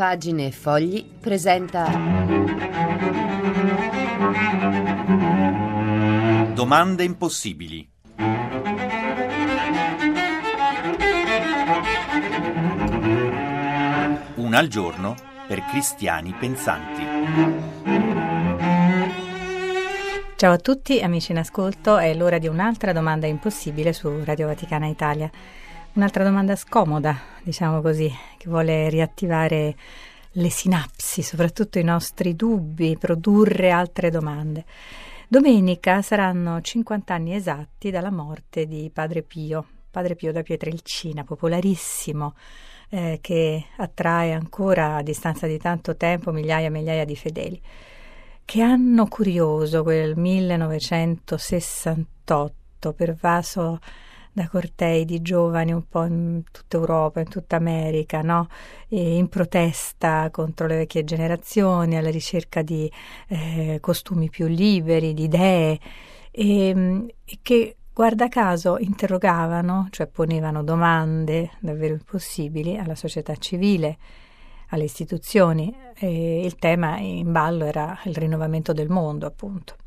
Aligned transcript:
Pagine 0.00 0.46
e 0.46 0.50
Fogli 0.50 1.04
presenta. 1.20 1.84
Domande 6.54 7.04
impossibili. 7.04 7.86
Una 14.36 14.58
al 14.58 14.68
giorno 14.68 15.16
per 15.46 15.66
cristiani 15.66 16.32
pensanti. 16.32 17.02
Ciao 20.36 20.52
a 20.52 20.56
tutti, 20.56 21.02
amici 21.02 21.32
in 21.32 21.36
ascolto, 21.36 21.98
è 21.98 22.14
l'ora 22.14 22.38
di 22.38 22.46
un'altra 22.46 22.94
domanda 22.94 23.26
impossibile 23.26 23.92
su 23.92 24.24
Radio 24.24 24.46
Vaticana 24.46 24.86
Italia. 24.86 25.30
Un'altra 25.92 26.22
domanda 26.22 26.54
scomoda, 26.54 27.18
diciamo 27.42 27.80
così, 27.80 28.08
che 28.38 28.48
vuole 28.48 28.88
riattivare 28.88 29.74
le 30.30 30.48
sinapsi, 30.48 31.20
soprattutto 31.20 31.80
i 31.80 31.82
nostri 31.82 32.36
dubbi, 32.36 32.96
produrre 32.96 33.72
altre 33.72 34.08
domande. 34.08 34.64
Domenica 35.26 36.00
saranno 36.00 36.60
50 36.60 37.12
anni 37.12 37.34
esatti 37.34 37.90
dalla 37.90 38.12
morte 38.12 38.66
di 38.66 38.88
Padre 38.94 39.22
Pio, 39.22 39.66
Padre 39.90 40.14
Pio 40.14 40.30
da 40.30 40.42
Pietrelcina, 40.42 41.24
popolarissimo, 41.24 42.36
eh, 42.90 43.18
che 43.20 43.64
attrae 43.76 44.32
ancora 44.32 44.94
a 44.94 45.02
distanza 45.02 45.48
di 45.48 45.58
tanto 45.58 45.96
tempo 45.96 46.30
migliaia 46.30 46.68
e 46.68 46.70
migliaia 46.70 47.04
di 47.04 47.16
fedeli. 47.16 47.60
Che 48.44 48.62
anno 48.62 49.08
curioso 49.08 49.82
quel 49.82 50.16
1968, 50.16 52.92
pervaso 52.92 53.80
da 54.32 54.48
cortei 54.48 55.04
di 55.04 55.20
giovani 55.22 55.72
un 55.72 55.86
po' 55.88 56.04
in 56.04 56.42
tutta 56.50 56.76
Europa, 56.76 57.20
in 57.20 57.28
tutta 57.28 57.56
America, 57.56 58.20
no? 58.22 58.48
in 58.88 59.28
protesta 59.28 60.28
contro 60.30 60.66
le 60.66 60.76
vecchie 60.76 61.04
generazioni, 61.04 61.96
alla 61.96 62.10
ricerca 62.10 62.62
di 62.62 62.90
eh, 63.28 63.78
costumi 63.80 64.28
più 64.30 64.46
liberi, 64.46 65.14
di 65.14 65.24
idee, 65.24 65.78
e, 66.30 67.14
e 67.24 67.38
che 67.42 67.76
guarda 67.92 68.28
caso 68.28 68.78
interrogavano, 68.78 69.88
cioè 69.90 70.06
ponevano 70.06 70.62
domande 70.62 71.50
davvero 71.60 71.94
impossibili 71.94 72.78
alla 72.78 72.94
società 72.94 73.34
civile, 73.36 73.98
alle 74.68 74.84
istituzioni. 74.84 75.74
E 75.96 76.44
il 76.44 76.56
tema 76.56 76.98
in 76.98 77.30
ballo 77.32 77.64
era 77.64 77.98
il 78.04 78.16
rinnovamento 78.16 78.72
del 78.72 78.88
mondo, 78.88 79.26
appunto. 79.26 79.79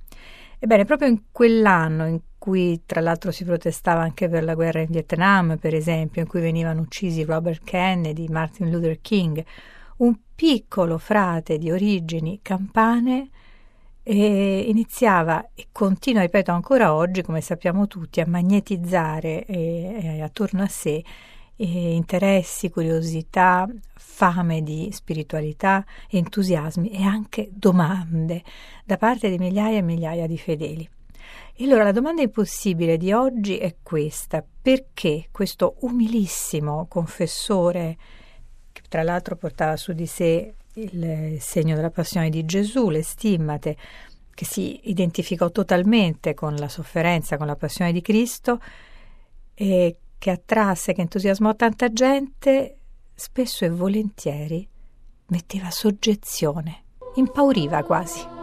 Ebbene, 0.64 0.86
proprio 0.86 1.10
in 1.10 1.24
quell'anno 1.30 2.08
in 2.08 2.22
cui 2.38 2.84
tra 2.86 3.02
l'altro 3.02 3.32
si 3.32 3.44
protestava 3.44 4.00
anche 4.00 4.30
per 4.30 4.46
la 4.46 4.54
guerra 4.54 4.80
in 4.80 4.88
Vietnam, 4.92 5.58
per 5.58 5.76
esempio, 5.76 6.22
in 6.22 6.28
cui 6.30 6.40
venivano 6.40 6.80
uccisi 6.80 7.26
Robert 7.26 7.66
Kennedy, 7.66 8.30
Martin 8.30 8.72
Luther 8.72 9.02
King, 9.02 9.44
un 9.98 10.18
piccolo 10.34 10.98
frate 10.98 11.58
di 11.58 11.70
origini 11.70 12.40
campane 12.42 13.30
e 14.04 14.60
iniziava 14.70 15.50
e 15.54 15.68
continua, 15.70 16.22
ripeto 16.22 16.54
ancora 16.54 16.94
oggi, 16.94 17.24
come 17.24 17.42
sappiamo 17.42 17.86
tutti, 17.88 18.22
a 18.22 18.26
magnetizzare 18.26 19.44
e, 19.44 20.00
e 20.02 20.22
attorno 20.22 20.64
a 20.64 20.68
sé 20.70 21.04
e 21.56 21.94
interessi, 21.94 22.70
curiosità, 22.70 23.68
fame 23.96 24.62
di 24.62 24.90
spiritualità, 24.92 25.86
entusiasmi 26.10 26.90
e 26.90 27.04
anche 27.04 27.50
domande 27.52 28.44
da 28.84 28.98
parte 28.98 29.30
di 29.30 29.38
migliaia 29.38 29.78
e 29.78 29.82
migliaia 29.82 30.28
di 30.28 30.38
fedeli. 30.38 30.90
E 31.56 31.66
allora 31.66 31.84
la 31.84 31.92
domanda 31.92 32.22
impossibile 32.22 32.98
di 32.98 33.12
oggi 33.12 33.58
è 33.58 33.76
questa: 33.84 34.44
perché 34.62 35.28
questo 35.32 35.76
umilissimo 35.82 36.88
confessore, 36.88 37.98
che 38.72 38.82
tra 38.90 39.04
l'altro 39.04 39.36
portava 39.36 39.78
su 39.78 39.94
di 39.94 40.08
sé 40.08 40.56
il 40.74 41.38
segno 41.40 41.76
della 41.76 41.92
passione 41.92 42.30
di 42.30 42.44
Gesù, 42.46 42.90
le 42.90 43.04
stimmate, 43.04 43.78
che 44.34 44.46
si 44.46 44.90
identificò 44.90 45.52
totalmente 45.52 46.34
con 46.34 46.56
la 46.56 46.68
sofferenza, 46.68 47.38
con 47.38 47.46
la 47.46 47.56
passione 47.56 47.92
di 47.92 48.02
Cristo, 48.02 48.60
e 49.54 49.98
che 50.24 50.32
attrasse, 50.32 50.94
che 50.94 51.02
entusiasmò 51.02 51.54
tanta 51.54 51.92
gente, 51.92 52.78
spesso 53.14 53.66
e 53.66 53.70
volentieri 53.70 54.66
metteva 55.26 55.70
soggezione, 55.70 56.84
impauriva 57.16 57.84
quasi. 57.84 58.43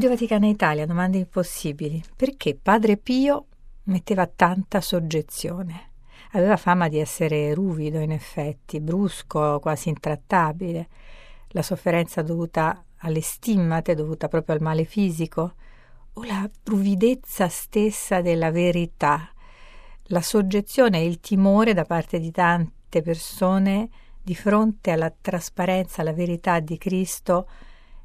Radio 0.00 0.16
Vaticana 0.16 0.46
Italia, 0.46 0.86
domande 0.86 1.18
impossibili. 1.18 2.02
Perché 2.16 2.54
Padre 2.54 2.96
Pio 2.96 3.48
metteva 3.82 4.26
tanta 4.26 4.80
soggezione? 4.80 5.90
Aveva 6.30 6.56
fama 6.56 6.88
di 6.88 6.98
essere 6.98 7.52
ruvido, 7.52 7.98
in 7.98 8.10
effetti, 8.10 8.80
brusco, 8.80 9.58
quasi 9.60 9.90
intrattabile. 9.90 10.88
La 11.48 11.60
sofferenza 11.60 12.22
dovuta 12.22 12.82
alle 13.00 13.20
stimmate, 13.20 13.94
dovuta 13.94 14.28
proprio 14.28 14.54
al 14.54 14.62
male 14.62 14.84
fisico? 14.84 15.52
O 16.14 16.24
la 16.24 16.48
ruvidezza 16.64 17.48
stessa 17.48 18.22
della 18.22 18.50
verità? 18.50 19.30
La 20.04 20.22
soggezione 20.22 21.00
e 21.00 21.04
il 21.04 21.20
timore 21.20 21.74
da 21.74 21.84
parte 21.84 22.18
di 22.18 22.30
tante 22.30 23.02
persone 23.02 23.90
di 24.22 24.34
fronte 24.34 24.92
alla 24.92 25.10
trasparenza, 25.10 26.00
alla 26.00 26.14
verità 26.14 26.58
di 26.58 26.78
Cristo 26.78 27.46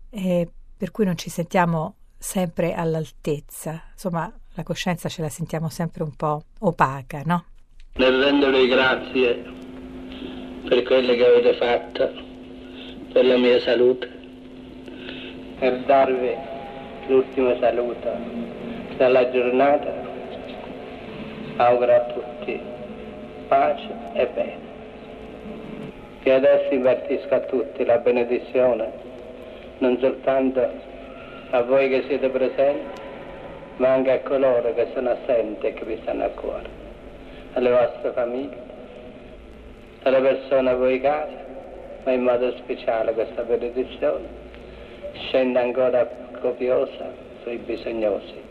eh, 0.10 0.50
per 0.78 0.92
cui 0.92 1.06
non 1.06 1.18
ci 1.18 1.30
sentiamo 1.30 1.96
sempre 2.18 2.74
all'altezza, 2.74 3.84
insomma 3.92 4.32
la 4.56 4.64
coscienza 4.64 5.10
ce 5.10 5.22
la 5.22 5.30
sentiamo 5.30 5.70
sempre 5.70 6.04
un 6.04 6.16
po' 6.16 6.44
opaca, 6.60 7.22
no? 7.26 7.46
Nel 7.96 8.22
rendervi 8.22 8.68
grazie 8.68 9.44
per 10.68 10.84
quello 10.84 11.14
che 11.14 11.26
avete 11.26 11.54
fatto, 11.58 12.10
per 13.14 13.26
la 13.26 13.38
mia 13.38 13.60
salute, 13.62 14.10
per 15.60 15.84
darvi 15.86 16.36
l'ultimo 17.08 17.56
saluto 17.60 18.10
della 18.98 19.32
giornata, 19.32 19.94
auguro 21.58 21.96
a 21.96 22.14
tutti 22.14 22.60
pace 23.48 23.90
e 24.14 24.28
bene. 24.28 24.64
Che 26.22 26.34
adesso 26.34 26.74
impartisca 26.74 27.36
a 27.36 27.42
tutti 27.42 27.86
la 27.86 27.98
benedizione 27.98 29.05
non 29.80 29.98
soltanto 30.00 30.68
a 31.50 31.62
voi 31.64 31.90
che 31.90 32.04
siete 32.08 32.30
presenti, 32.30 33.02
ma 33.78 33.94
anche 33.94 34.12
a 34.12 34.20
coloro 34.22 34.74
che 34.74 34.88
sono 34.94 35.12
assenti 35.12 35.68
e 35.68 35.74
che 35.74 35.86
vi 35.86 35.98
stanno 36.02 36.26
a 36.26 36.30
cuore, 36.30 36.68
alle 37.54 37.70
vostre 37.70 38.12
famiglie, 38.12 38.64
alle 40.04 40.22
persone 40.22 40.70
a 40.70 40.76
voi 40.76 41.00
cari, 41.02 41.36
ma 42.04 42.12
in 42.12 42.24
modo 42.24 42.52
speciale 42.58 43.14
questa 43.14 43.44
benedizione 43.44 44.44
scende 45.14 45.60
ancora 45.60 46.08
copiosa 46.40 47.12
sui 47.44 47.58
bisognosi, 47.58 48.42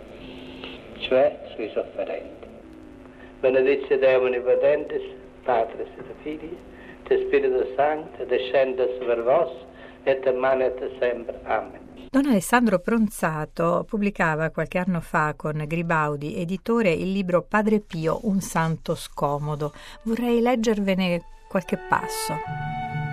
cioè 0.98 1.36
sui 1.54 1.68
sofferenti. 1.70 2.48
Benedice 3.40 3.98
Deo 3.98 4.20
Omnipotentis, 4.20 5.02
Patris 5.44 5.88
et 6.24 6.40
te 7.04 7.18
Spirito 7.26 7.66
Santo, 7.76 8.24
descende 8.24 8.86
per 9.04 9.22
vos, 9.22 9.50
et 10.04 10.32
manet 10.32 10.78
sempre. 10.98 11.40
Amen. 11.44 12.08
Don 12.10 12.26
Alessandro 12.26 12.78
Pronzato 12.78 13.84
pubblicava 13.88 14.50
qualche 14.50 14.78
anno 14.78 15.00
fa 15.00 15.34
con 15.34 15.64
Gribaudi, 15.66 16.36
editore, 16.36 16.92
il 16.92 17.10
libro 17.10 17.42
Padre 17.42 17.80
Pio, 17.80 18.20
un 18.22 18.40
santo 18.40 18.94
scomodo. 18.94 19.72
Vorrei 20.02 20.40
leggervene 20.40 21.24
qualche 21.48 21.76
passo. 21.76 23.03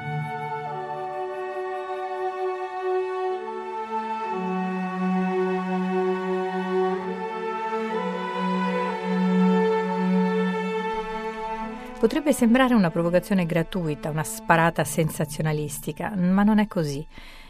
Potrebbe 12.02 12.34
sembrare 12.34 12.74
una 12.74 12.90
provocazione 12.90 13.46
gratuita, 13.46 14.10
una 14.10 14.24
sparata 14.24 14.84
sensazionalistica, 14.84 16.12
ma 16.16 16.42
non 16.42 16.58
è 16.58 16.66
così. 16.66 17.06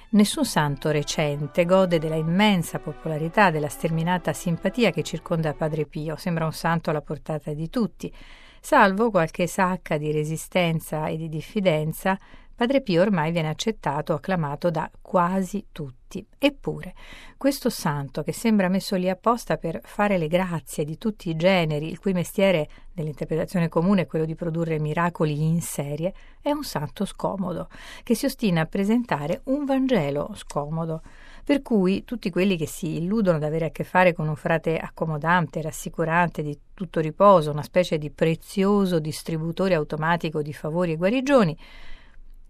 Nessun 0.09 0.43
santo 0.43 0.91
recente 0.91 1.63
gode 1.63 1.99
della 1.99 2.17
immensa 2.17 2.77
popolarità, 2.79 3.49
della 3.49 3.69
sterminata 3.69 4.33
simpatia 4.33 4.91
che 4.91 5.03
circonda 5.03 5.53
Padre 5.53 5.85
Pio. 5.85 6.17
Sembra 6.17 6.43
un 6.43 6.51
santo 6.51 6.89
alla 6.89 6.99
portata 6.99 7.53
di 7.53 7.69
tutti, 7.69 8.13
salvo 8.59 9.09
qualche 9.09 9.47
sacca 9.47 9.97
di 9.97 10.11
resistenza 10.11 11.07
e 11.07 11.15
di 11.15 11.29
diffidenza 11.29 12.19
Padre 12.61 12.81
Pio 12.81 13.01
ormai 13.01 13.31
viene 13.31 13.49
accettato, 13.49 14.13
acclamato 14.13 14.69
da 14.69 14.87
quasi 15.01 15.65
tutti. 15.71 16.23
Eppure, 16.37 16.93
questo 17.35 17.71
santo 17.71 18.21
che 18.21 18.33
sembra 18.33 18.69
messo 18.69 18.95
lì 18.97 19.09
apposta 19.09 19.57
per 19.57 19.79
fare 19.83 20.19
le 20.19 20.27
grazie 20.27 20.85
di 20.85 20.99
tutti 20.99 21.31
i 21.31 21.35
generi, 21.35 21.89
il 21.89 21.97
cui 21.97 22.13
mestiere 22.13 22.69
nell'interpretazione 22.93 23.67
comune 23.67 24.01
è 24.01 24.05
quello 24.05 24.25
di 24.25 24.35
produrre 24.35 24.77
miracoli 24.77 25.41
in 25.41 25.59
serie, 25.59 26.13
è 26.39 26.51
un 26.51 26.63
santo 26.63 27.05
scomodo, 27.05 27.67
che 28.03 28.13
si 28.13 28.27
ostina 28.27 28.61
a 28.61 28.67
presentare 28.67 29.41
un 29.45 29.65
Vangelo 29.65 30.31
scomodo. 30.35 31.01
Per 31.43 31.63
cui 31.63 32.03
tutti 32.03 32.29
quelli 32.29 32.57
che 32.57 32.67
si 32.67 32.97
illudono 32.97 33.39
di 33.39 33.45
avere 33.45 33.65
a 33.65 33.71
che 33.71 33.83
fare 33.83 34.13
con 34.13 34.27
un 34.27 34.35
frate 34.35 34.77
accomodante, 34.77 35.63
rassicurante, 35.63 36.43
di 36.43 36.55
tutto 36.75 36.99
riposo, 36.99 37.49
una 37.49 37.63
specie 37.63 37.97
di 37.97 38.11
prezioso 38.11 38.99
distributore 38.99 39.73
automatico 39.73 40.43
di 40.43 40.53
favori 40.53 40.91
e 40.91 40.97
guarigioni, 40.97 41.57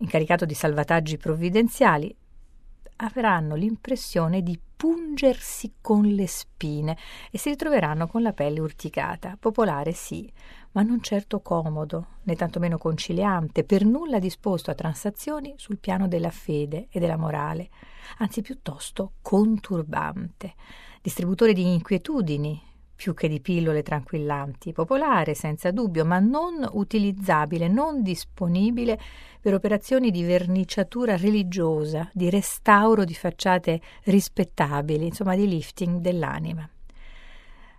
incaricato 0.01 0.45
di 0.45 0.53
salvataggi 0.53 1.18
provvidenziali, 1.18 2.13
avranno 2.98 3.56
l'impressione 3.56 4.42
di 4.42 4.59
pungersi 4.75 5.74
con 5.80 6.06
le 6.06 6.27
spine 6.27 6.98
e 7.31 7.38
si 7.38 7.50
ritroveranno 7.50 8.07
con 8.07 8.21
la 8.21 8.33
pelle 8.33 8.59
urticata. 8.59 9.38
Popolare 9.39 9.92
sì, 9.92 10.31
ma 10.71 10.81
non 10.81 11.01
certo 11.01 11.39
comodo, 11.42 12.07
né 12.24 12.36
tantomeno 12.36 12.77
conciliante, 12.77 13.63
per 13.63 13.86
nulla 13.86 14.19
disposto 14.19 14.71
a 14.71 14.75
transazioni 14.75 15.53
sul 15.57 15.77
piano 15.77 16.07
della 16.07 16.31
fede 16.31 16.88
e 16.89 17.00
della 17.00 17.18
morale, 17.18 17.69
anzi 18.18 18.42
piuttosto 18.42 19.13
conturbante, 19.21 20.56
distributore 21.01 21.54
di 21.54 21.74
inquietudini, 21.74 22.59
più 23.01 23.15
che 23.15 23.27
di 23.27 23.42
pillole 23.42 23.81
tranquillanti, 23.81 24.74
popolare 24.74 25.33
senza 25.33 25.71
dubbio, 25.71 26.06
ma 26.06 26.19
non 26.19 26.69
utilizzabile, 26.74 27.68
non 27.68 28.03
disponibile 28.03 29.00
per 29.42 29.56
operazioni 29.56 30.12
di 30.12 30.21
verniciatura 30.21 31.18
religiosa, 31.18 32.07
di 32.13 32.30
restauro 32.30 33.03
di 33.03 33.15
facciate 33.15 33.81
rispettabili, 34.03 35.07
insomma 35.07 35.36
di 35.36 35.48
lifting 35.48 36.00
dell'anima. 36.00 36.69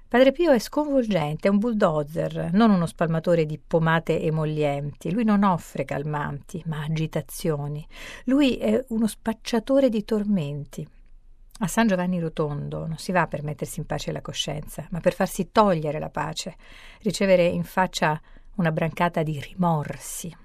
Padre 0.08 0.32
Pio 0.32 0.50
è 0.50 0.58
sconvolgente, 0.58 1.46
è 1.46 1.50
un 1.52 1.58
bulldozer, 1.58 2.50
non 2.52 2.72
uno 2.72 2.86
spalmatore 2.86 3.46
di 3.46 3.60
pomate 3.64 4.20
emollienti. 4.20 5.12
Lui 5.12 5.22
non 5.22 5.44
offre 5.44 5.84
calmanti, 5.84 6.64
ma 6.66 6.82
agitazioni. 6.82 7.86
Lui 8.24 8.56
è 8.56 8.84
uno 8.88 9.06
spacciatore 9.06 9.88
di 9.88 10.04
tormenti. 10.04 10.84
A 11.62 11.68
San 11.68 11.86
Giovanni 11.86 12.18
Rotondo 12.18 12.88
non 12.88 12.98
si 12.98 13.12
va 13.12 13.28
per 13.28 13.44
mettersi 13.44 13.78
in 13.78 13.86
pace 13.86 14.10
la 14.10 14.20
coscienza, 14.20 14.84
ma 14.90 14.98
per 14.98 15.14
farsi 15.14 15.52
togliere 15.52 16.00
la 16.00 16.10
pace, 16.10 16.56
ricevere 17.02 17.46
in 17.46 17.62
faccia 17.62 18.20
una 18.56 18.72
brancata 18.72 19.22
di 19.22 19.38
rimorsi. 19.38 20.36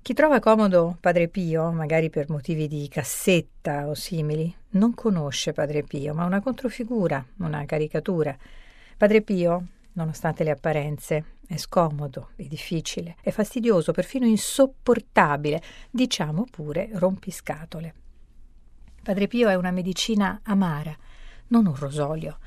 Chi 0.00 0.14
trova 0.14 0.40
comodo 0.40 0.96
Padre 0.98 1.28
Pio, 1.28 1.70
magari 1.72 2.08
per 2.08 2.30
motivi 2.30 2.68
di 2.68 2.88
cassetta 2.88 3.86
o 3.86 3.92
simili, 3.92 4.52
non 4.70 4.94
conosce 4.94 5.52
Padre 5.52 5.82
Pio, 5.82 6.14
ma 6.14 6.24
una 6.24 6.40
controfigura, 6.40 7.22
una 7.40 7.66
caricatura. 7.66 8.34
Padre 8.96 9.20
Pio, 9.20 9.66
nonostante 9.92 10.42
le 10.42 10.52
apparenze, 10.52 11.36
è 11.46 11.58
scomodo, 11.58 12.30
è 12.36 12.44
difficile, 12.44 13.16
è 13.20 13.30
fastidioso, 13.30 13.92
perfino 13.92 14.24
insopportabile, 14.24 15.60
diciamo 15.90 16.46
pure 16.50 16.88
rompiscatole. 16.94 18.03
Padre 19.04 19.28
Pio 19.28 19.50
è 19.50 19.54
una 19.54 19.70
medicina 19.70 20.40
amara, 20.44 20.96
non 21.48 21.66
un 21.66 21.76
rosolio. 21.76 22.38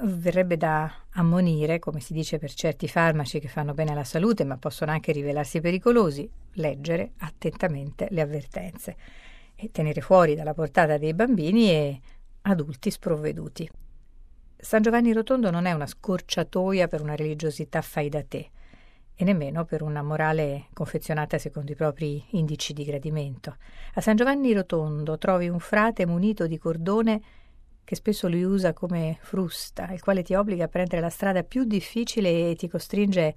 Verrebbe 0.00 0.56
da 0.56 0.90
ammonire, 1.10 1.78
come 1.78 2.00
si 2.00 2.14
dice 2.14 2.38
per 2.38 2.54
certi 2.54 2.88
farmaci 2.88 3.38
che 3.38 3.48
fanno 3.48 3.74
bene 3.74 3.92
alla 3.92 4.02
salute, 4.02 4.44
ma 4.44 4.56
possono 4.56 4.92
anche 4.92 5.12
rivelarsi 5.12 5.60
pericolosi, 5.60 6.26
leggere 6.52 7.12
attentamente 7.18 8.08
le 8.12 8.22
avvertenze 8.22 8.96
e 9.54 9.70
tenere 9.70 10.00
fuori 10.00 10.34
dalla 10.34 10.54
portata 10.54 10.96
dei 10.96 11.12
bambini 11.12 11.68
e 11.68 12.00
adulti 12.40 12.90
sprovveduti. 12.90 13.70
San 14.56 14.80
Giovanni 14.80 15.12
Rotondo 15.12 15.50
non 15.50 15.66
è 15.66 15.72
una 15.72 15.86
scorciatoia 15.86 16.88
per 16.88 17.02
una 17.02 17.14
religiosità 17.14 17.82
fai 17.82 18.08
da 18.08 18.24
te 18.24 18.50
e 19.16 19.24
nemmeno 19.24 19.64
per 19.64 19.82
una 19.82 20.02
morale 20.02 20.66
confezionata 20.72 21.38
secondo 21.38 21.72
i 21.72 21.76
propri 21.76 22.24
indici 22.30 22.72
di 22.72 22.84
gradimento. 22.84 23.56
A 23.94 24.00
San 24.00 24.16
Giovanni 24.16 24.52
Rotondo 24.52 25.18
trovi 25.18 25.48
un 25.48 25.60
frate 25.60 26.06
munito 26.06 26.46
di 26.46 26.58
cordone 26.58 27.22
che 27.84 27.94
spesso 27.94 28.28
lui 28.28 28.42
usa 28.42 28.72
come 28.72 29.18
frusta, 29.20 29.92
il 29.92 30.00
quale 30.00 30.22
ti 30.22 30.34
obbliga 30.34 30.64
a 30.64 30.68
prendere 30.68 31.00
la 31.00 31.10
strada 31.10 31.42
più 31.44 31.64
difficile 31.64 32.50
e 32.50 32.56
ti 32.56 32.68
costringe 32.68 33.34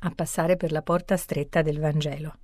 a 0.00 0.10
passare 0.14 0.56
per 0.56 0.72
la 0.72 0.82
porta 0.82 1.16
stretta 1.16 1.62
del 1.62 1.80
Vangelo. 1.80 2.36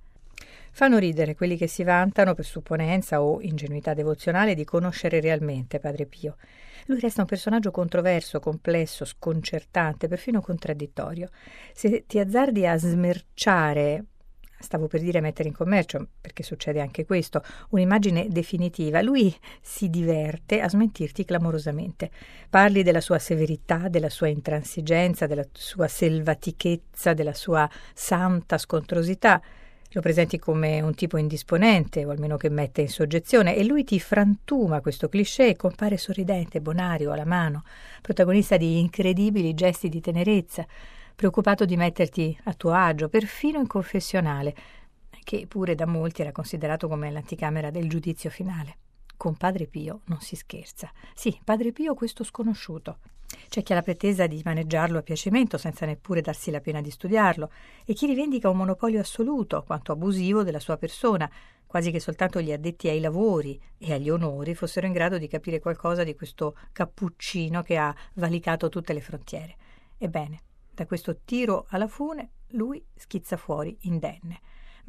Fanno 0.71 0.97
ridere 0.97 1.35
quelli 1.35 1.57
che 1.57 1.67
si 1.67 1.83
vantano 1.83 2.33
per 2.33 2.45
supponenza 2.45 3.21
o 3.21 3.41
ingenuità 3.41 3.93
devozionale 3.93 4.55
di 4.55 4.63
conoscere 4.65 5.19
realmente 5.19 5.79
Padre 5.79 6.05
Pio. 6.05 6.37
Lui 6.85 6.99
resta 6.99 7.21
un 7.21 7.27
personaggio 7.27 7.71
controverso, 7.71 8.39
complesso, 8.39 9.05
sconcertante, 9.05 10.07
perfino 10.07 10.41
contraddittorio. 10.41 11.29
Se 11.73 12.05
ti 12.07 12.19
azzardi 12.19 12.65
a 12.65 12.77
smerciare 12.77 14.05
stavo 14.59 14.87
per 14.87 14.99
dire 15.01 15.21
mettere 15.21 15.47
in 15.47 15.55
commercio, 15.55 16.09
perché 16.19 16.43
succede 16.43 16.81
anche 16.81 17.05
questo, 17.05 17.41
un'immagine 17.69 18.27
definitiva. 18.29 19.01
Lui 19.01 19.33
si 19.61 19.89
diverte 19.89 20.61
a 20.61 20.69
smentirti 20.69 21.25
clamorosamente. 21.25 22.11
Parli 22.49 22.83
della 22.83 23.01
sua 23.01 23.19
severità, 23.19 23.87
della 23.87 24.09
sua 24.09 24.27
intransigenza, 24.27 25.27
della 25.27 25.45
sua 25.51 25.87
selvatichezza, 25.87 27.13
della 27.13 27.33
sua 27.33 27.69
santa 27.93 28.57
scontrosità 28.57 29.41
lo 29.91 30.01
presenti 30.01 30.37
come 30.37 30.81
un 30.81 30.93
tipo 30.93 31.17
indisponente 31.17 32.05
o 32.05 32.11
almeno 32.11 32.37
che 32.37 32.49
mette 32.49 32.81
in 32.81 32.89
soggezione 32.89 33.55
e 33.55 33.63
lui 33.63 33.83
ti 33.83 33.99
frantuma 33.99 34.81
questo 34.81 35.09
cliché 35.09 35.47
e 35.47 35.55
compare 35.55 35.97
sorridente, 35.97 36.61
bonario, 36.61 37.11
alla 37.11 37.25
mano, 37.25 37.63
protagonista 38.01 38.55
di 38.57 38.79
incredibili 38.79 39.53
gesti 39.53 39.89
di 39.89 39.99
tenerezza, 39.99 40.65
preoccupato 41.15 41.65
di 41.65 41.75
metterti 41.75 42.37
a 42.43 42.53
tuo 42.53 42.71
agio, 42.71 43.09
perfino 43.09 43.59
in 43.59 43.67
confessionale, 43.67 44.55
che 45.23 45.47
pure 45.47 45.75
da 45.75 45.85
molti 45.85 46.21
era 46.21 46.31
considerato 46.31 46.87
come 46.87 47.11
l'anticamera 47.11 47.71
del 47.71 47.89
giudizio 47.89 48.29
finale. 48.29 48.77
Con 49.17 49.35
Padre 49.35 49.65
Pio 49.65 50.01
non 50.05 50.21
si 50.21 50.35
scherza. 50.35 50.91
Sì, 51.13 51.37
Padre 51.43 51.71
Pio 51.71 51.93
questo 51.93 52.23
sconosciuto. 52.23 52.99
C'è 53.47 53.63
chi 53.63 53.71
ha 53.71 53.75
la 53.75 53.81
pretesa 53.81 54.27
di 54.27 54.41
maneggiarlo 54.43 54.97
a 54.97 55.01
piacimento 55.01 55.57
senza 55.57 55.85
neppure 55.85 56.21
darsi 56.21 56.51
la 56.51 56.59
pena 56.59 56.81
di 56.81 56.91
studiarlo 56.91 57.51
e 57.85 57.93
chi 57.93 58.05
rivendica 58.05 58.49
un 58.49 58.57
monopolio 58.57 58.99
assoluto, 58.99 59.63
quanto 59.63 59.91
abusivo, 59.91 60.43
della 60.43 60.59
sua 60.59 60.77
persona, 60.77 61.29
quasi 61.65 61.91
che 61.91 61.99
soltanto 61.99 62.41
gli 62.41 62.51
addetti 62.51 62.89
ai 62.89 62.99
lavori 62.99 63.61
e 63.77 63.93
agli 63.93 64.09
onori 64.09 64.55
fossero 64.55 64.87
in 64.87 64.93
grado 64.93 65.17
di 65.17 65.27
capire 65.27 65.59
qualcosa 65.59 66.03
di 66.03 66.15
questo 66.15 66.57
cappuccino 66.71 67.61
che 67.61 67.77
ha 67.77 67.95
valicato 68.15 68.69
tutte 68.69 68.93
le 68.93 69.01
frontiere. 69.01 69.55
Ebbene, 69.97 70.39
da 70.73 70.85
questo 70.85 71.19
tiro 71.23 71.65
alla 71.69 71.87
fune 71.87 72.31
lui 72.53 72.83
schizza 72.95 73.37
fuori 73.37 73.77
indenne 73.81 74.39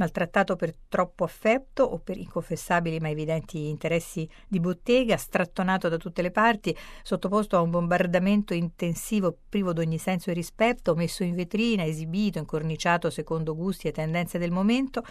maltrattato 0.00 0.56
per 0.56 0.74
troppo 0.88 1.24
affetto 1.24 1.84
o 1.84 1.98
per 1.98 2.16
inconfessabili 2.16 2.98
ma 3.00 3.10
evidenti 3.10 3.68
interessi 3.68 4.28
di 4.48 4.58
bottega, 4.58 5.16
strattonato 5.18 5.88
da 5.90 5.98
tutte 5.98 6.22
le 6.22 6.30
parti, 6.30 6.74
sottoposto 7.02 7.56
a 7.56 7.60
un 7.60 7.70
bombardamento 7.70 8.54
intensivo 8.54 9.36
privo 9.48 9.74
d'ogni 9.74 9.98
senso 9.98 10.30
e 10.30 10.32
rispetto, 10.32 10.94
messo 10.94 11.22
in 11.22 11.34
vetrina, 11.34 11.84
esibito, 11.84 12.38
incorniciato 12.38 13.10
secondo 13.10 13.54
gusti 13.54 13.88
e 13.88 13.92
tendenze 13.92 14.38
del 14.38 14.50
momento, 14.50 15.04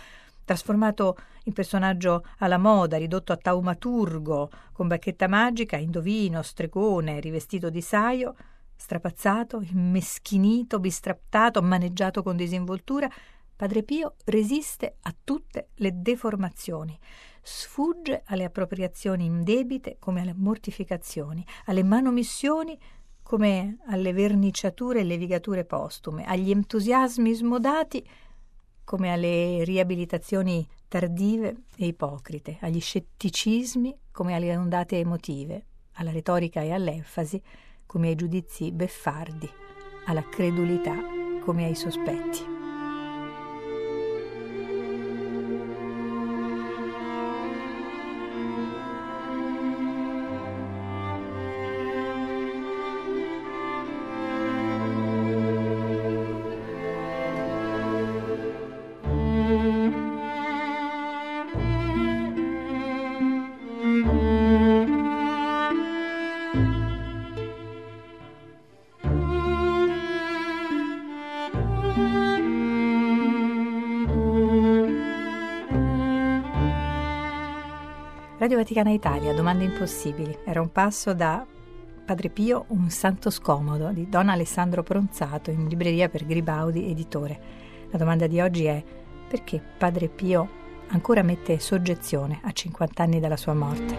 trasformato 0.43 1.15
in 1.43 1.53
personaggio 1.53 2.25
alla 2.39 2.58
moda, 2.58 2.98
ridotto 2.98 3.31
a 3.31 3.38
taumaturgo, 3.38 4.50
con 4.72 4.88
bacchetta 4.88 5.27
magica, 5.27 5.77
indovino, 5.77 6.41
stregone, 6.41 7.19
rivestito 7.19 7.69
di 7.69 7.81
saio, 7.81 8.36
strapazzato, 8.75 9.62
immeschinito, 9.62 10.79
bistrattato, 10.79 11.62
maneggiato 11.62 12.24
con 12.24 12.36
disinvoltura, 12.36 13.08
Padre 13.59 13.83
Pio 13.83 14.15
resiste 14.23 14.95
a 15.01 15.13
tutte 15.21 15.71
le 15.75 16.01
deformazioni, 16.01 16.97
sfugge 17.41 18.21
alle 18.27 18.45
appropriazioni 18.45 19.25
indebite 19.25 19.97
come 19.99 20.21
alle 20.21 20.33
mortificazioni, 20.33 21.45
alle 21.65 21.83
manomissioni 21.83 22.79
come 23.21 23.79
alle 23.87 24.13
verniciature 24.13 25.01
e 25.01 25.03
levigature 25.03 25.65
postume, 25.65 26.23
agli 26.23 26.51
entusiasmi 26.51 27.33
smodati 27.33 28.01
come 28.85 29.11
alle 29.11 29.65
riabilitazioni 29.65 30.65
tardive 30.87 31.63
e 31.75 31.87
ipocrite, 31.87 32.59
agli 32.61 32.79
scetticismi 32.79 33.93
come 34.09 34.35
alle 34.35 34.55
ondate 34.55 34.99
emotive, 34.99 35.65
alla 35.95 36.11
retorica 36.11 36.61
e 36.61 36.71
all'enfasi 36.71 37.41
come 37.85 38.07
ai 38.07 38.15
giudizi 38.15 38.71
beffardi, 38.71 39.49
alla 40.05 40.23
credulità 40.29 40.95
come 41.41 41.65
ai 41.65 41.75
sospetti. 41.75 42.49
Radio 78.50 78.63
Vaticana 78.63 78.89
Italia, 78.89 79.32
domande 79.32 79.63
impossibili. 79.63 80.36
Era 80.44 80.60
un 80.60 80.72
passo 80.72 81.13
da 81.13 81.46
Padre 82.03 82.29
Pio, 82.29 82.65
un 82.70 82.89
santo 82.89 83.29
scomodo 83.29 83.91
di 83.91 84.10
Don 84.10 84.27
Alessandro 84.27 84.82
Pronzato 84.82 85.51
in 85.51 85.68
libreria 85.68 86.10
per 86.10 86.25
Gribaudi, 86.25 86.89
editore. 86.89 87.39
La 87.91 88.00
domanda 88.00 88.25
di 88.25 88.41
oggi 88.41 88.65
è 88.65 88.84
perché 89.27 89.62
Padre 89.77 90.08
Pio 90.08 90.50
ancora 90.88 91.22
mette 91.22 91.60
soggezione 91.60 92.39
a 92.41 92.51
50 92.51 93.03
anni 93.03 93.20
dalla 93.20 93.38
sua 93.38 93.53
morte? 93.53 93.96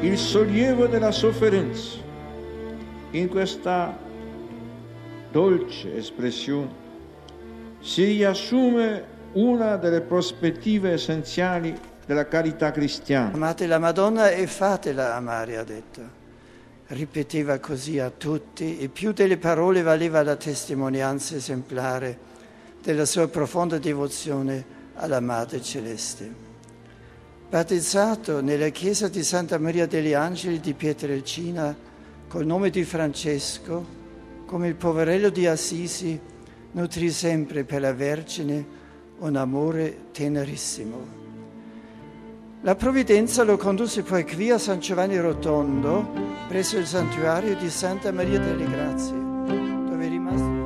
Il 0.00 0.18
sollievo 0.18 0.88
della 0.88 1.12
sofferenza 1.12 1.98
in 3.12 3.28
questa 3.28 4.10
dolce 5.32 5.96
espressione, 5.96 6.80
si 7.80 8.04
riassume 8.04 9.04
una 9.32 9.76
delle 9.76 10.02
prospettive 10.02 10.92
essenziali 10.92 11.74
della 12.06 12.28
carità 12.28 12.70
cristiana. 12.70 13.32
Amate 13.32 13.66
la 13.66 13.78
Madonna 13.78 14.30
e 14.30 14.46
fatela 14.46 15.16
amare, 15.16 15.56
ha 15.56 15.64
detto. 15.64 16.20
Ripeteva 16.88 17.58
così 17.58 17.98
a 17.98 18.10
tutti 18.10 18.78
e 18.78 18.88
più 18.88 19.12
delle 19.12 19.38
parole 19.38 19.80
valeva 19.80 20.22
la 20.22 20.36
testimonianza 20.36 21.34
esemplare 21.34 22.30
della 22.82 23.06
sua 23.06 23.28
profonda 23.28 23.78
devozione 23.78 24.80
alla 24.94 25.20
Madre 25.20 25.62
Celeste. 25.62 26.50
Battezzato 27.48 28.42
nella 28.42 28.68
chiesa 28.68 29.08
di 29.08 29.22
Santa 29.22 29.58
Maria 29.58 29.86
degli 29.86 30.12
Angeli 30.12 30.60
di 30.60 30.74
Pietrelcina 30.74 31.74
col 32.28 32.44
nome 32.44 32.68
di 32.68 32.84
Francesco, 32.84 34.00
come 34.52 34.68
il 34.68 34.74
poverello 34.74 35.30
di 35.30 35.46
Assisi, 35.46 36.20
nutrì 36.72 37.08
sempre 37.08 37.64
per 37.64 37.80
la 37.80 37.94
Vergine 37.94 38.62
un 39.20 39.36
amore 39.36 40.08
tenerissimo. 40.12 40.98
La 42.60 42.74
provvidenza 42.74 43.44
lo 43.44 43.56
condusse 43.56 44.02
poi 44.02 44.26
qui 44.26 44.50
a 44.50 44.58
San 44.58 44.78
Giovanni 44.78 45.18
Rotondo, 45.18 46.06
presso 46.48 46.76
il 46.76 46.84
santuario 46.84 47.56
di 47.56 47.70
Santa 47.70 48.12
Maria 48.12 48.40
delle 48.40 48.68
Grazie, 48.68 49.16
dove 49.16 50.04
è 50.04 50.08
rimasto. 50.10 50.60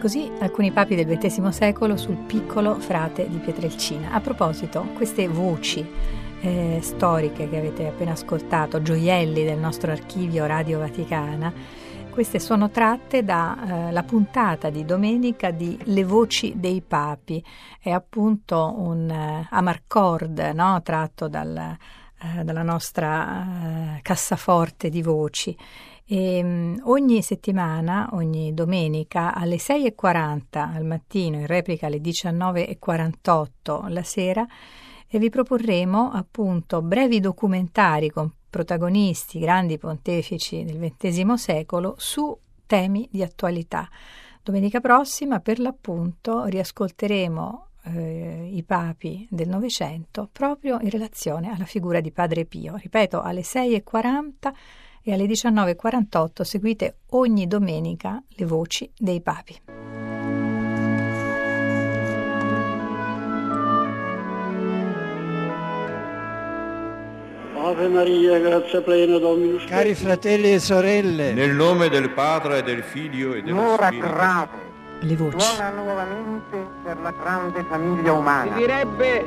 Così 0.00 0.30
alcuni 0.38 0.70
papi 0.70 0.94
del 0.94 1.18
XX 1.18 1.48
secolo 1.48 1.96
sul 1.96 2.18
piccolo 2.18 2.78
frate 2.78 3.28
di 3.28 3.38
Pietrelcina. 3.38 4.12
A 4.12 4.20
proposito, 4.20 4.86
queste 4.94 5.26
voci 5.26 6.20
eh, 6.42 6.80
storiche 6.82 7.48
che 7.48 7.56
avete 7.56 7.86
appena 7.86 8.12
ascoltato, 8.12 8.82
gioielli 8.82 9.44
del 9.44 9.58
nostro 9.58 9.92
archivio 9.92 10.44
Radio 10.44 10.80
Vaticana, 10.80 11.52
queste 12.10 12.40
sono 12.40 12.68
tratte 12.68 13.24
dalla 13.24 14.00
eh, 14.00 14.02
puntata 14.02 14.68
di 14.68 14.84
domenica 14.84 15.50
di 15.50 15.78
Le 15.84 16.04
voci 16.04 16.52
dei 16.56 16.82
papi, 16.82 17.42
è 17.80 17.90
appunto 17.90 18.74
un 18.76 19.08
eh, 19.08 19.46
amarcord 19.48 20.38
no? 20.52 20.82
tratto 20.82 21.28
dal, 21.28 21.56
eh, 21.56 22.44
dalla 22.44 22.62
nostra 22.62 23.96
eh, 23.96 24.02
cassaforte 24.02 24.90
di 24.90 25.00
voci. 25.00 25.56
E, 26.04 26.42
um, 26.42 26.80
ogni 26.84 27.22
settimana, 27.22 28.10
ogni 28.12 28.52
domenica 28.52 29.32
alle 29.32 29.56
6.40 29.56 30.40
al 30.50 30.84
mattino, 30.84 31.38
in 31.38 31.46
replica 31.46 31.86
alle 31.86 32.00
19.48 32.00 33.88
la 33.88 34.02
sera, 34.02 34.46
e 35.14 35.18
vi 35.18 35.28
proporremo 35.28 36.10
appunto 36.10 36.80
brevi 36.80 37.20
documentari 37.20 38.08
con 38.08 38.32
protagonisti, 38.48 39.38
grandi 39.38 39.76
pontefici 39.76 40.64
del 40.64 40.78
XX 40.96 41.34
secolo 41.34 41.94
su 41.98 42.34
temi 42.64 43.06
di 43.12 43.22
attualità. 43.22 43.86
Domenica 44.42 44.80
prossima, 44.80 45.40
per 45.40 45.58
l'appunto, 45.58 46.46
riascolteremo 46.46 47.66
eh, 47.84 48.48
i 48.54 48.62
papi 48.62 49.26
del 49.30 49.48
Novecento 49.48 50.30
proprio 50.32 50.78
in 50.80 50.88
relazione 50.88 51.52
alla 51.52 51.66
figura 51.66 52.00
di 52.00 52.10
Padre 52.10 52.46
Pio. 52.46 52.76
Ripeto, 52.76 53.20
alle 53.20 53.42
6.40 53.42 54.52
e 55.02 55.12
alle 55.12 55.26
19.48 55.26 56.40
seguite 56.40 56.96
ogni 57.10 57.46
domenica 57.46 58.22
le 58.28 58.46
voci 58.46 58.90
dei 58.96 59.20
papi. 59.20 59.81
Ave 67.72 67.88
Maria, 67.88 68.38
grazia 68.38 68.80
plena, 68.82 69.18
Dominus 69.18 69.64
Cari 69.64 69.94
fratelli 69.94 70.52
e 70.52 70.58
sorelle, 70.58 71.32
Nel 71.32 71.50
nome 71.54 71.88
del 71.88 72.10
Padre 72.10 72.58
e 72.58 72.62
del 72.62 72.82
Figlio 72.82 73.32
e 73.34 73.42
dello 73.42 73.56
L'ora 73.62 73.86
Spirito. 73.86 74.06
grave 74.08 74.48
Le 75.00 75.16
voci. 75.16 75.40
suona 75.40 75.70
nuovamente 75.70 76.56
per 76.84 76.98
la 77.00 77.12
grande 77.18 77.64
famiglia 77.68 78.12
umana. 78.12 78.52
Si 78.52 78.58
direbbe 78.58 79.24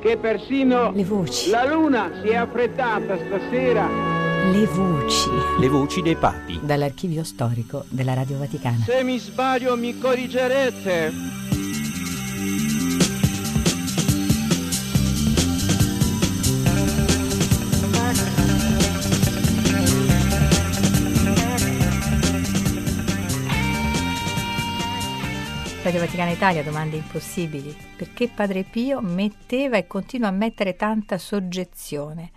che 0.00 0.16
persino 0.16 0.92
Le 0.94 1.04
voci. 1.04 1.50
la 1.50 1.64
luna 1.66 2.10
si 2.22 2.28
è 2.28 2.36
affrettata 2.36 3.16
stasera. 3.26 3.88
Le 4.52 4.66
voci. 4.66 5.28
Le 5.58 5.68
voci 5.68 6.00
dei 6.02 6.16
papi. 6.16 6.60
Dall'archivio 6.62 7.24
storico 7.24 7.84
della 7.88 8.14
Radio 8.14 8.38
Vaticana. 8.38 8.84
Se 8.86 9.02
mi 9.02 9.18
sbaglio 9.18 9.76
mi 9.76 9.98
corrigerete. 9.98 11.12
Radio 26.14 26.30
Vaticana 26.30 26.30
Italia, 26.30 26.62
domande 26.62 26.96
impossibili. 26.96 27.76
Perché 27.96 28.28
Padre 28.28 28.62
Pio 28.62 29.00
metteva 29.00 29.78
e 29.78 29.88
continua 29.88 30.28
a 30.28 30.32
mettere 30.32 30.76
tanta 30.76 31.18
soggezione? 31.18 32.30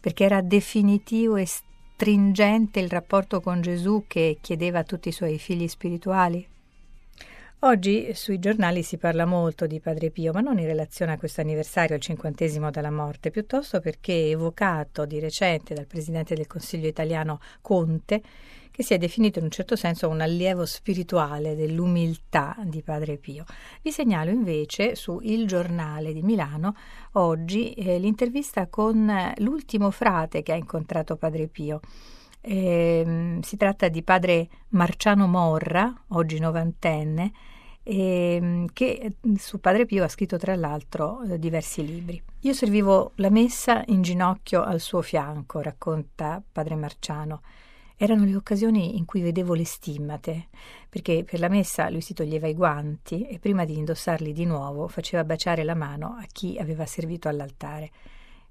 Perché 0.00 0.24
era 0.24 0.40
definitivo 0.40 1.36
e 1.36 1.44
stringente 1.44 2.80
il 2.80 2.88
rapporto 2.88 3.42
con 3.42 3.60
Gesù 3.60 4.04
che 4.06 4.38
chiedeva 4.40 4.78
a 4.78 4.84
tutti 4.84 5.10
i 5.10 5.12
suoi 5.12 5.38
figli 5.38 5.68
spirituali? 5.68 6.46
Oggi 7.60 8.14
sui 8.14 8.38
giornali 8.38 8.82
si 8.82 8.96
parla 8.96 9.26
molto 9.26 9.66
di 9.66 9.78
Padre 9.78 10.10
Pio, 10.10 10.32
ma 10.32 10.40
non 10.40 10.58
in 10.58 10.66
relazione 10.66 11.12
a 11.12 11.18
questo 11.18 11.42
anniversario, 11.42 11.96
il 11.96 12.02
cinquantesimo 12.02 12.70
dalla 12.70 12.90
morte, 12.90 13.30
piuttosto 13.30 13.80
perché 13.80 14.30
evocato 14.30 15.04
di 15.04 15.20
recente 15.20 15.74
dal 15.74 15.86
Presidente 15.86 16.34
del 16.34 16.46
Consiglio 16.46 16.88
italiano 16.88 17.40
Conte, 17.60 18.22
che 18.78 18.84
si 18.84 18.94
è 18.94 18.98
definito 18.98 19.40
in 19.40 19.46
un 19.46 19.50
certo 19.50 19.74
senso 19.74 20.08
un 20.08 20.20
allievo 20.20 20.64
spirituale 20.64 21.56
dell'umiltà 21.56 22.56
di 22.62 22.80
Padre 22.80 23.16
Pio. 23.16 23.44
Vi 23.82 23.90
segnalo 23.90 24.30
invece 24.30 24.94
su 24.94 25.18
Il 25.20 25.48
Giornale 25.48 26.12
di 26.12 26.22
Milano 26.22 26.76
oggi 27.14 27.72
eh, 27.72 27.98
l'intervista 27.98 28.68
con 28.68 29.10
eh, 29.10 29.34
l'ultimo 29.38 29.90
frate 29.90 30.44
che 30.44 30.52
ha 30.52 30.54
incontrato 30.54 31.16
Padre 31.16 31.48
Pio. 31.48 31.80
Eh, 32.40 33.40
si 33.42 33.56
tratta 33.56 33.88
di 33.88 34.04
padre 34.04 34.48
Marciano 34.68 35.26
Morra, 35.26 35.92
oggi 36.10 36.38
novantenne, 36.38 37.32
eh, 37.82 38.64
che 38.72 39.14
su 39.38 39.58
Padre 39.58 39.86
Pio 39.86 40.04
ha 40.04 40.08
scritto 40.08 40.36
tra 40.36 40.54
l'altro 40.54 41.22
eh, 41.22 41.36
diversi 41.40 41.84
libri. 41.84 42.22
Io 42.42 42.52
servivo 42.52 43.10
la 43.16 43.30
messa 43.30 43.82
in 43.86 44.02
ginocchio 44.02 44.62
al 44.62 44.78
suo 44.78 45.02
fianco, 45.02 45.60
racconta 45.60 46.40
padre 46.52 46.76
Marciano. 46.76 47.40
Erano 48.00 48.24
le 48.24 48.36
occasioni 48.36 48.96
in 48.96 49.04
cui 49.04 49.20
vedevo 49.22 49.54
le 49.54 49.64
stimmate, 49.64 50.50
perché 50.88 51.24
per 51.24 51.40
la 51.40 51.48
messa 51.48 51.90
lui 51.90 52.00
si 52.00 52.14
toglieva 52.14 52.46
i 52.46 52.54
guanti 52.54 53.26
e 53.26 53.40
prima 53.40 53.64
di 53.64 53.76
indossarli 53.76 54.32
di 54.32 54.44
nuovo 54.44 54.86
faceva 54.86 55.24
baciare 55.24 55.64
la 55.64 55.74
mano 55.74 56.14
a 56.16 56.24
chi 56.30 56.56
aveva 56.60 56.86
servito 56.86 57.28
all'altare. 57.28 57.90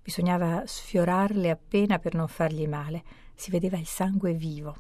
Bisognava 0.04 0.64
sfiorarle 0.66 1.50
appena 1.50 1.98
per 1.98 2.14
non 2.14 2.28
fargli 2.28 2.68
male, 2.68 3.04
si 3.36 3.50
vedeva 3.50 3.78
il 3.78 3.88
sangue 3.88 4.34
vivo. 4.34 4.76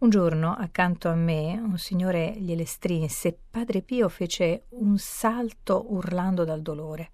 Un 0.00 0.10
giorno, 0.10 0.52
accanto 0.52 1.08
a 1.08 1.14
me, 1.14 1.58
un 1.58 1.78
signore 1.78 2.34
gliele 2.36 2.66
strinse 2.66 3.34
Padre 3.50 3.80
Pio 3.80 4.10
fece 4.10 4.64
un 4.72 4.98
salto 4.98 5.86
urlando 5.94 6.44
dal 6.44 6.60
dolore. 6.60 7.08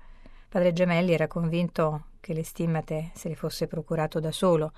Padre 0.48 0.72
Gemelli 0.72 1.12
era 1.12 1.28
convinto 1.28 2.06
che 2.18 2.34
le 2.34 2.42
stimmate 2.42 3.12
se 3.14 3.28
le 3.28 3.36
fosse 3.36 3.68
procurato 3.68 4.18
da 4.18 4.32
solo. 4.32 4.72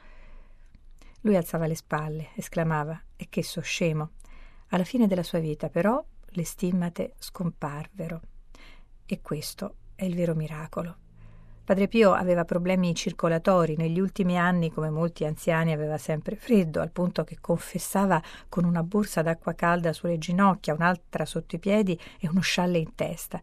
Lui 1.24 1.36
alzava 1.36 1.66
le 1.66 1.74
spalle, 1.74 2.28
esclamava: 2.34 3.00
E 3.16 3.28
che 3.30 3.42
so 3.42 3.62
scemo. 3.62 4.10
Alla 4.68 4.84
fine 4.84 5.06
della 5.06 5.22
sua 5.22 5.38
vita, 5.38 5.70
però, 5.70 6.02
le 6.22 6.44
stimmate 6.44 7.14
scomparvero. 7.18 8.20
E 9.06 9.20
questo 9.22 9.76
è 9.94 10.04
il 10.04 10.14
vero 10.14 10.34
miracolo. 10.34 10.96
Padre 11.64 11.88
Pio 11.88 12.12
aveva 12.12 12.44
problemi 12.44 12.94
circolatori, 12.94 13.74
negli 13.74 13.98
ultimi 13.98 14.38
anni, 14.38 14.70
come 14.70 14.90
molti 14.90 15.24
anziani, 15.24 15.72
aveva 15.72 15.96
sempre 15.96 16.36
freddo, 16.36 16.82
al 16.82 16.90
punto 16.90 17.24
che 17.24 17.38
confessava 17.40 18.22
con 18.50 18.64
una 18.64 18.82
borsa 18.82 19.22
d'acqua 19.22 19.54
calda 19.54 19.94
sulle 19.94 20.18
ginocchia, 20.18 20.74
un'altra 20.74 21.24
sotto 21.24 21.56
i 21.56 21.58
piedi 21.58 21.98
e 22.20 22.28
uno 22.28 22.40
scialle 22.40 22.76
in 22.76 22.94
testa. 22.94 23.40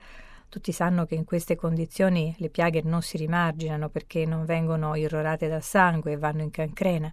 Tutti 0.49 0.71
sanno 0.71 1.05
che 1.05 1.15
in 1.15 1.23
queste 1.23 1.55
condizioni 1.55 2.35
le 2.37 2.49
piaghe 2.51 2.83
non 2.83 3.01
si 3.01 3.17
rimarginano 3.17 3.89
perché 3.89 4.23
non 4.27 4.45
vengono 4.45 4.93
irrorate 4.93 5.47
dal 5.47 5.63
sangue 5.63 6.11
e 6.11 6.17
vanno 6.17 6.43
in 6.43 6.51
cancrena. 6.51 7.11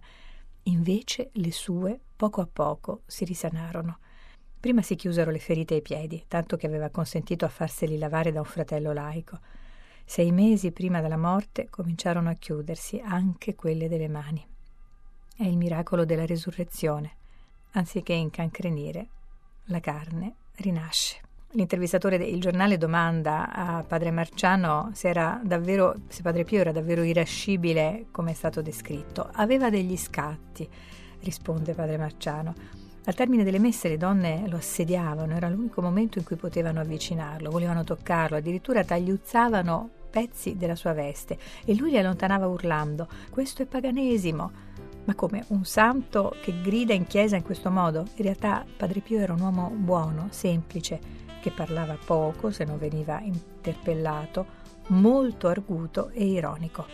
Invece 0.69 1.29
le 1.33 1.51
sue, 1.51 1.99
poco 2.15 2.41
a 2.41 2.47
poco, 2.51 3.01
si 3.07 3.25
risanarono. 3.25 3.97
Prima 4.59 4.81
si 4.83 4.95
chiusero 4.95 5.31
le 5.31 5.39
ferite 5.39 5.73
ai 5.73 5.81
piedi, 5.81 6.25
tanto 6.27 6.57
che 6.57 6.67
aveva 6.67 6.89
consentito 6.89 7.45
a 7.45 7.49
farseli 7.49 7.97
lavare 7.97 8.31
da 8.31 8.39
un 8.39 8.45
fratello 8.45 8.93
laico. 8.93 9.39
Sei 10.05 10.31
mesi 10.31 10.71
prima 10.71 11.01
della 11.01 11.17
morte 11.17 11.69
cominciarono 11.69 12.29
a 12.29 12.33
chiudersi 12.33 12.99
anche 13.03 13.55
quelle 13.55 13.87
delle 13.87 14.09
mani. 14.09 14.45
È 15.35 15.43
il 15.43 15.57
miracolo 15.57 16.05
della 16.05 16.25
resurrezione. 16.25 17.15
Anziché 17.71 18.13
incancrenire, 18.13 19.07
la 19.65 19.79
carne 19.79 20.35
rinasce. 20.57 21.28
L'intervistatore 21.53 22.19
del 22.19 22.39
giornale 22.39 22.77
domanda 22.77 23.51
a 23.51 23.83
padre 23.83 24.11
Marciano 24.11 24.91
se, 24.93 25.11
davvero, 25.41 25.95
se 26.07 26.21
padre 26.21 26.43
Pio 26.43 26.59
era 26.59 26.71
davvero 26.71 27.01
irascibile 27.01 28.05
come 28.11 28.31
è 28.31 28.33
stato 28.35 28.61
descritto. 28.61 29.27
Aveva 29.33 29.71
degli 29.71 29.97
scatti, 29.97 30.69
risponde 31.21 31.73
padre 31.73 31.97
Marciano. 31.97 32.53
Al 33.05 33.15
termine 33.15 33.43
delle 33.43 33.57
messe 33.57 33.89
le 33.89 33.97
donne 33.97 34.47
lo 34.47 34.57
assediavano, 34.57 35.33
era 35.33 35.49
l'unico 35.49 35.81
momento 35.81 36.19
in 36.19 36.23
cui 36.23 36.35
potevano 36.35 36.81
avvicinarlo, 36.81 37.49
volevano 37.49 37.83
toccarlo, 37.83 38.37
addirittura 38.37 38.83
tagliuzzavano 38.83 39.89
pezzi 40.11 40.55
della 40.55 40.75
sua 40.75 40.93
veste 40.93 41.35
e 41.65 41.75
lui 41.75 41.89
li 41.89 41.97
allontanava 41.97 42.45
urlando 42.45 43.07
questo 43.31 43.63
è 43.63 43.65
paganesimo. 43.65 44.51
Ma 45.05 45.15
come 45.15 45.43
un 45.47 45.65
santo 45.65 46.35
che 46.43 46.61
grida 46.61 46.93
in 46.93 47.07
chiesa 47.07 47.35
in 47.35 47.41
questo 47.41 47.71
modo? 47.71 48.05
In 48.17 48.23
realtà 48.23 48.63
Padre 48.77 48.99
Pio 48.99 49.17
era 49.17 49.33
un 49.33 49.41
uomo 49.41 49.71
buono, 49.73 50.27
semplice, 50.29 51.27
che 51.39 51.51
parlava 51.51 51.97
poco 52.03 52.51
se 52.51 52.63
non 52.63 52.77
veniva 52.77 53.19
interpellato, 53.21 54.45
molto 54.87 55.47
arguto 55.47 56.09
e 56.09 56.25
ironico. 56.25 56.85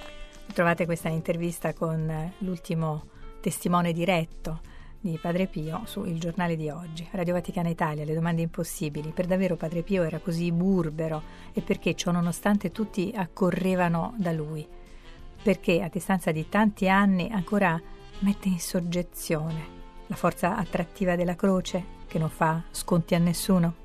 Trovate 0.54 0.86
questa 0.86 1.10
intervista 1.10 1.74
con 1.74 2.34
l'ultimo 2.40 3.08
testimone 3.42 3.94
diretto 3.94 4.74
di 5.00 5.20
Padre 5.22 5.46
Pio 5.46 5.82
su 5.86 6.04
Il 6.06 6.20
giornale 6.20 6.56
di 6.56 6.70
oggi. 6.70 7.08
Radio 7.12 7.34
Vaticana 7.34 7.70
Italia, 7.70 8.06
le 8.06 8.14
domande 8.16 8.42
impossibili. 8.42 9.12
Per 9.12 9.28
davvero 9.28 9.56
Padre 9.56 9.84
Pio 9.84 10.04
era 10.04 10.20
così 10.20 10.52
burbero 10.52 11.22
e 11.54 11.62
perché 11.62 11.94
ciò 11.94 12.12
nonostante 12.12 12.72
tutti 12.72 13.14
accorrevano 13.16 14.16
da 14.18 14.32
lui? 14.32 14.68
Perché 15.44 15.84
a 15.84 15.90
distanza 15.90 16.32
di 16.32 16.50
tanti 16.50 16.90
anni 16.90 17.30
ancora 17.32 17.80
mette 18.20 18.48
in 18.48 18.60
soggezione 18.60 19.74
la 20.08 20.16
forza 20.16 20.56
attrattiva 20.56 21.16
della 21.16 21.36
croce 21.36 21.84
che 22.08 22.18
non 22.18 22.30
fa 22.30 22.64
sconti 22.72 23.14
a 23.14 23.20
nessuno? 23.20 23.85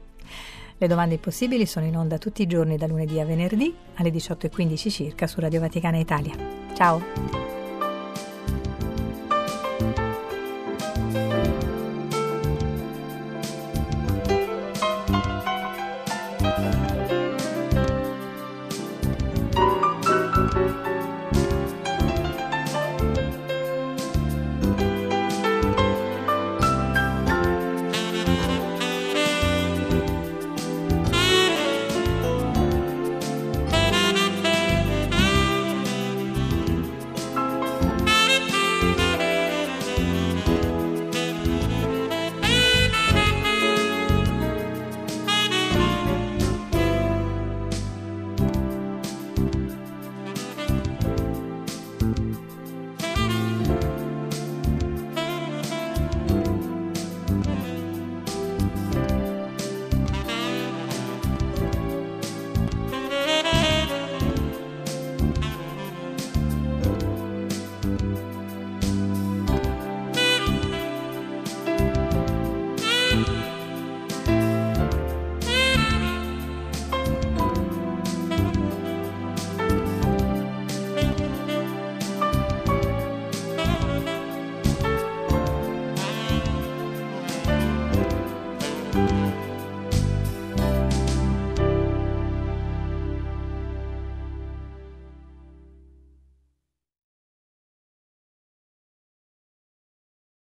Le 0.76 0.86
domande 0.86 1.14
impossibili 1.14 1.66
sono 1.66 1.86
in 1.86 1.96
onda 1.96 2.18
tutti 2.18 2.42
i 2.42 2.46
giorni 2.46 2.76
da 2.76 2.86
lunedì 2.86 3.20
a 3.20 3.24
venerdì 3.24 3.74
alle 3.94 4.10
18.15 4.10 4.90
circa 4.90 5.26
su 5.26 5.40
Radio 5.40 5.60
Vaticana 5.60 5.98
Italia. 5.98 6.34
Ciao! 6.74 7.49